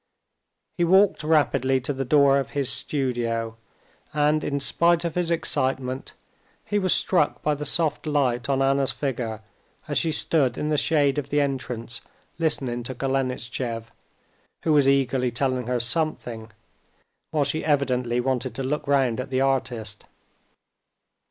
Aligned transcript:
He 0.79 0.83
walked 0.83 1.23
rapidly 1.23 1.79
to 1.81 1.93
the 1.93 2.03
door 2.03 2.39
of 2.39 2.49
his 2.57 2.71
studio, 2.71 3.55
and 4.15 4.43
in 4.43 4.59
spite 4.59 5.05
of 5.05 5.13
his 5.13 5.29
excitement 5.29 6.13
he 6.65 6.79
was 6.79 6.91
struck 6.91 7.43
by 7.43 7.53
the 7.53 7.67
soft 7.67 8.07
light 8.07 8.49
on 8.49 8.63
Anna's 8.63 8.91
figure 8.91 9.41
as 9.87 9.99
she 9.99 10.11
stood 10.11 10.57
in 10.57 10.69
the 10.69 10.75
shade 10.77 11.19
of 11.19 11.29
the 11.29 11.39
entrance 11.39 12.01
listening 12.39 12.81
to 12.81 12.95
Golenishtchev, 12.95 13.91
who 14.63 14.73
was 14.73 14.87
eagerly 14.89 15.29
telling 15.29 15.67
her 15.67 15.79
something, 15.79 16.51
while 17.29 17.43
she 17.43 17.63
evidently 17.63 18.19
wanted 18.19 18.55
to 18.55 18.63
look 18.63 18.87
round 18.87 19.19
at 19.19 19.29
the 19.29 19.41
artist. 19.41 20.05